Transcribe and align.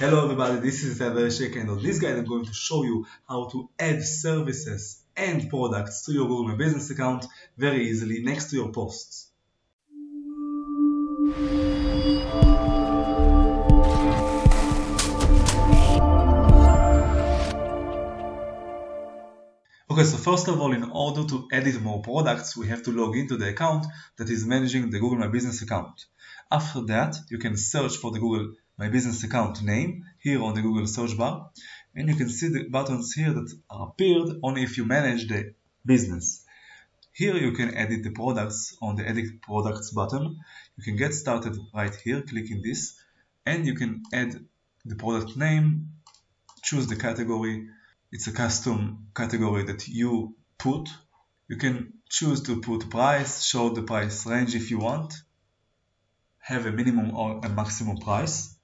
Hello 0.00 0.24
everybody, 0.24 0.60
this 0.60 0.82
is 0.82 0.98
Itay 0.98 1.12
Verchik 1.12 1.60
and 1.60 1.68
on 1.68 1.82
this 1.82 1.98
guide 1.98 2.16
I'm 2.16 2.24
going 2.24 2.46
to 2.46 2.54
show 2.54 2.84
you 2.84 3.04
how 3.28 3.48
to 3.48 3.68
add 3.78 4.02
services 4.02 5.02
and 5.14 5.50
products 5.50 6.06
to 6.06 6.12
your 6.14 6.26
Google 6.26 6.48
My 6.48 6.54
Business 6.54 6.88
account 6.88 7.26
very 7.58 7.86
easily 7.90 8.22
next 8.22 8.48
to 8.48 8.56
your 8.56 8.72
posts. 8.72 9.30
Okay, 19.90 20.04
so 20.04 20.16
first 20.16 20.48
of 20.48 20.58
all, 20.62 20.72
in 20.72 20.84
order 20.84 21.24
to 21.24 21.46
edit 21.52 21.82
more 21.82 22.00
products, 22.00 22.56
we 22.56 22.68
have 22.68 22.82
to 22.84 22.90
log 22.90 23.18
into 23.18 23.36
the 23.36 23.50
account 23.50 23.84
that 24.16 24.30
is 24.30 24.46
managing 24.46 24.88
the 24.88 24.98
Google 24.98 25.18
My 25.18 25.28
Business 25.28 25.60
account. 25.60 26.06
After 26.50 26.80
that, 26.86 27.16
you 27.28 27.36
can 27.36 27.58
search 27.58 27.96
for 27.96 28.12
the 28.12 28.18
Google 28.18 28.54
My 28.80 28.88
Business 28.88 29.22
account 29.24 29.62
name 29.62 30.06
here 30.20 30.42
on 30.42 30.54
the 30.54 30.62
Google 30.62 30.86
search 30.86 31.14
bar, 31.14 31.50
and 31.94 32.08
you 32.08 32.16
can 32.16 32.30
see 32.30 32.48
the 32.48 32.66
buttons 32.70 33.12
here 33.12 33.30
that 33.30 33.52
are 33.68 33.88
appeared 33.88 34.38
only 34.42 34.62
if 34.62 34.78
you 34.78 34.86
manage 34.86 35.28
the 35.28 35.52
business. 35.84 36.46
Here 37.12 37.36
you 37.36 37.52
can 37.52 37.74
edit 37.74 38.02
the 38.04 38.12
products 38.12 38.74
on 38.80 38.96
the 38.96 39.06
Edit 39.06 39.42
Products 39.42 39.90
button. 39.90 40.38
You 40.78 40.82
can 40.82 40.96
get 40.96 41.12
started 41.12 41.58
right 41.74 41.94
here, 41.94 42.22
clicking 42.22 42.62
this, 42.62 42.98
and 43.44 43.66
you 43.66 43.74
can 43.74 44.02
add 44.14 44.46
the 44.86 44.96
product 44.96 45.36
name, 45.36 45.90
choose 46.62 46.86
the 46.86 46.96
category, 46.96 47.68
it's 48.10 48.28
a 48.28 48.32
custom 48.32 49.08
category 49.14 49.64
that 49.64 49.88
you 49.88 50.34
put. 50.56 50.88
You 51.48 51.58
can 51.58 51.92
choose 52.08 52.44
to 52.44 52.62
put 52.62 52.88
price, 52.88 53.44
show 53.44 53.68
the 53.68 53.82
price 53.82 54.24
range 54.24 54.54
if 54.54 54.70
you 54.70 54.78
want, 54.78 55.12
have 56.38 56.64
a 56.64 56.72
minimum 56.72 57.14
or 57.14 57.40
a 57.44 57.48
maximum 57.50 57.98
price, 57.98 58.56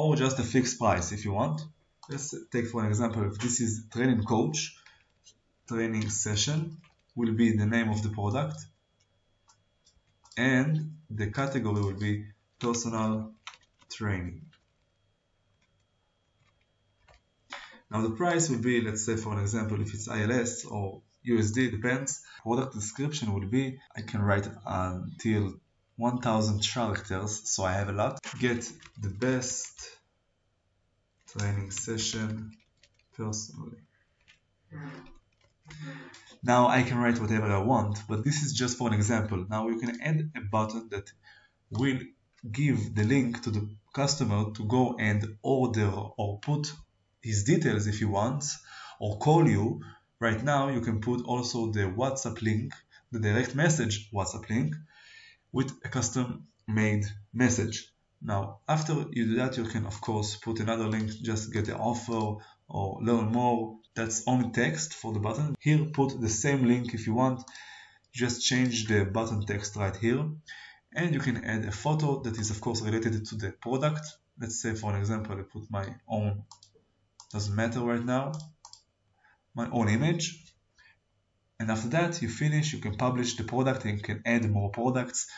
or 0.00 0.16
just 0.16 0.38
a 0.38 0.42
fixed 0.42 0.78
price 0.78 1.12
if 1.12 1.24
you 1.24 1.32
want. 1.32 1.60
Let's 2.08 2.34
take 2.50 2.66
for 2.66 2.80
an 2.82 2.88
example, 2.88 3.24
if 3.30 3.38
this 3.38 3.60
is 3.60 3.84
training 3.92 4.24
coach, 4.24 4.76
training 5.68 6.08
session 6.10 6.78
will 7.14 7.32
be 7.34 7.56
the 7.56 7.66
name 7.66 7.90
of 7.90 8.02
the 8.02 8.08
product, 8.08 8.58
and 10.36 10.96
the 11.10 11.30
category 11.30 11.82
will 11.82 12.00
be 12.08 12.24
personal 12.58 13.32
training. 13.90 14.42
Now 17.90 18.02
the 18.02 18.10
price 18.10 18.48
will 18.48 18.62
be, 18.70 18.80
let's 18.80 19.04
say 19.04 19.16
for 19.16 19.32
an 19.34 19.40
example, 19.40 19.80
if 19.80 19.92
it's 19.94 20.08
ILS 20.08 20.64
or 20.64 21.02
USD, 21.28 21.72
depends. 21.72 22.22
Product 22.42 22.72
description 22.72 23.34
will 23.34 23.48
be, 23.48 23.78
I 23.96 24.00
can 24.00 24.22
write 24.22 24.48
until 24.64 25.54
1000 26.00 26.62
characters, 26.62 27.42
so 27.50 27.64
I 27.64 27.72
have 27.72 27.90
a 27.90 27.92
lot. 27.92 28.18
Get 28.38 28.66
the 28.98 29.10
best 29.10 29.98
training 31.28 31.70
session 31.70 32.52
personally. 33.16 33.76
Now 36.42 36.68
I 36.68 36.82
can 36.82 36.96
write 36.96 37.20
whatever 37.20 37.46
I 37.52 37.58
want, 37.58 37.98
but 38.08 38.24
this 38.24 38.42
is 38.42 38.54
just 38.54 38.78
for 38.78 38.88
an 38.88 38.94
example. 38.94 39.44
Now 39.50 39.68
you 39.68 39.78
can 39.78 40.00
add 40.00 40.30
a 40.36 40.40
button 40.40 40.88
that 40.90 41.12
will 41.70 41.98
give 42.50 42.94
the 42.94 43.04
link 43.04 43.42
to 43.42 43.50
the 43.50 43.68
customer 43.94 44.52
to 44.54 44.64
go 44.64 44.96
and 44.98 45.36
order 45.42 45.92
or 46.16 46.38
put 46.38 46.72
his 47.20 47.44
details 47.44 47.86
if 47.86 47.98
he 47.98 48.06
wants 48.06 48.58
or 48.98 49.18
call 49.18 49.46
you 49.46 49.82
right 50.20 50.42
now 50.42 50.68
you 50.68 50.80
can 50.80 51.00
put 51.00 51.22
also 51.26 51.70
the 51.72 51.80
whatsapp 51.80 52.40
link 52.40 52.72
the 53.12 53.20
direct 53.20 53.54
message 53.54 54.10
whatsapp 54.10 54.48
link 54.48 54.74
with 55.52 55.72
a 55.84 55.88
custom 55.88 56.46
made 56.66 57.04
message. 57.32 57.92
Now 58.22 58.60
after 58.68 58.92
you 59.12 59.26
do 59.26 59.36
that 59.36 59.56
you 59.56 59.64
can 59.64 59.86
of 59.86 60.00
course 60.00 60.36
put 60.36 60.60
another 60.60 60.86
link 60.86 61.10
just 61.10 61.52
get 61.52 61.66
the 61.66 61.76
offer 61.76 62.36
or 62.68 62.98
learn 63.02 63.32
more. 63.32 63.78
That's 63.94 64.22
only 64.26 64.50
text 64.50 64.94
for 64.94 65.12
the 65.12 65.20
button. 65.20 65.56
Here 65.60 65.84
put 65.86 66.20
the 66.20 66.28
same 66.28 66.66
link 66.66 66.94
if 66.94 67.06
you 67.06 67.14
want. 67.14 67.42
Just 68.12 68.44
change 68.44 68.86
the 68.86 69.04
button 69.04 69.44
text 69.46 69.76
right 69.76 69.96
here. 69.96 70.28
And 70.94 71.14
you 71.14 71.20
can 71.20 71.44
add 71.44 71.64
a 71.64 71.72
photo 71.72 72.20
that 72.22 72.38
is 72.38 72.50
of 72.50 72.60
course 72.60 72.82
related 72.82 73.26
to 73.26 73.34
the 73.36 73.52
product. 73.52 74.06
Let's 74.40 74.60
say 74.62 74.74
for 74.74 74.92
an 74.92 75.00
example 75.00 75.36
I 75.38 75.42
put 75.42 75.70
my 75.70 75.86
own 76.08 76.44
doesn't 77.32 77.54
matter 77.54 77.80
right 77.80 78.04
now 78.04 78.32
my 79.54 79.68
own 79.70 79.88
image 79.88 80.49
and 81.60 81.70
after 81.70 81.88
that 81.90 82.22
you 82.22 82.28
finish 82.28 82.72
you 82.72 82.80
can 82.80 82.96
publish 82.96 83.36
the 83.36 83.44
product 83.44 83.84
and 83.84 84.02
can 84.02 84.22
add 84.24 84.50
more 84.50 84.70
products 84.70 85.28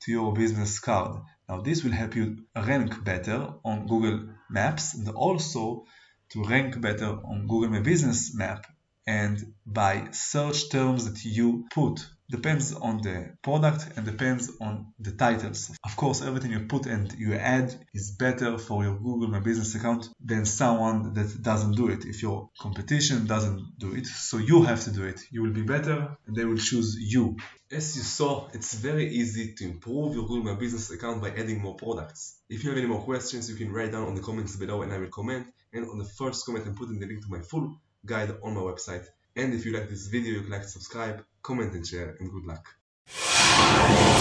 to 0.00 0.10
your 0.10 0.32
business 0.32 0.78
card. 0.78 1.20
Now 1.48 1.60
this 1.60 1.84
will 1.84 1.92
help 1.92 2.16
you 2.16 2.44
rank 2.56 3.04
better 3.04 3.54
on 3.64 3.86
Google 3.86 4.28
Maps 4.48 4.94
and 4.94 5.08
also 5.08 5.84
to 6.30 6.44
rank 6.44 6.80
better 6.80 7.10
on 7.30 7.46
Google 7.48 7.70
My 7.70 7.80
Business 7.80 8.34
Map 8.34 8.66
and 9.06 9.54
by 9.66 10.08
search 10.12 10.70
terms 10.70 11.10
that 11.10 11.24
you 11.24 11.66
put 11.74 12.06
depends 12.32 12.72
on 12.72 13.02
the 13.02 13.16
product 13.42 13.80
and 13.94 14.06
depends 14.06 14.50
on 14.58 14.92
the 14.98 15.12
titles. 15.12 15.70
Of 15.84 15.94
course, 15.96 16.22
everything 16.22 16.50
you 16.50 16.60
put 16.60 16.86
and 16.86 17.12
you 17.18 17.34
add 17.34 17.68
is 17.92 18.12
better 18.12 18.56
for 18.56 18.82
your 18.82 18.96
Google 18.96 19.28
My 19.28 19.40
Business 19.40 19.74
account 19.74 20.08
than 20.18 20.46
someone 20.46 21.12
that 21.12 21.42
doesn't 21.42 21.76
do 21.76 21.88
it. 21.88 22.06
If 22.06 22.22
your 22.22 22.48
competition 22.58 23.26
doesn't 23.26 23.78
do 23.78 23.94
it, 23.94 24.06
so 24.06 24.38
you 24.38 24.62
have 24.62 24.82
to 24.84 24.90
do 24.90 25.04
it. 25.04 25.20
You 25.30 25.42
will 25.42 25.52
be 25.52 25.66
better 25.74 26.16
and 26.26 26.34
they 26.34 26.46
will 26.46 26.56
choose 26.70 26.96
you. 26.98 27.36
As 27.70 27.96
you 27.96 28.02
saw, 28.02 28.48
it's 28.54 28.72
very 28.74 29.06
easy 29.20 29.54
to 29.56 29.64
improve 29.64 30.14
your 30.14 30.26
Google 30.26 30.54
My 30.54 30.58
Business 30.58 30.90
account 30.90 31.20
by 31.20 31.30
adding 31.30 31.60
more 31.60 31.76
products. 31.76 32.40
If 32.48 32.64
you 32.64 32.70
have 32.70 32.78
any 32.78 32.88
more 32.88 33.02
questions, 33.02 33.50
you 33.50 33.56
can 33.56 33.70
write 33.70 33.92
down 33.92 34.06
on 34.06 34.14
the 34.14 34.22
comments 34.22 34.56
below 34.56 34.80
and 34.82 34.92
I 34.92 34.98
will 34.98 35.08
comment. 35.20 35.46
And 35.74 35.86
on 35.86 35.98
the 35.98 36.10
first 36.20 36.46
comment, 36.46 36.66
I'm 36.66 36.74
putting 36.74 36.98
the 36.98 37.06
link 37.06 37.22
to 37.24 37.30
my 37.30 37.40
full 37.40 37.76
guide 38.06 38.30
on 38.42 38.54
my 38.54 38.62
website. 38.62 39.06
And 39.34 39.54
if 39.54 39.64
you 39.64 39.72
like 39.72 39.88
this 39.88 40.08
video, 40.08 40.32
you 40.32 40.42
can 40.42 40.50
like, 40.50 40.64
subscribe, 40.64 41.24
comment 41.42 41.72
and 41.72 41.86
share, 41.86 42.16
and 42.20 42.30
good 42.30 42.44
luck. 42.44 44.11